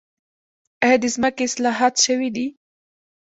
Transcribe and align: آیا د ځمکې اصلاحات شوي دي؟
آیا 0.83 0.97
د 1.03 1.05
ځمکې 1.15 1.43
اصلاحات 1.47 1.95
شوي 2.05 2.29
دي؟ 2.35 2.47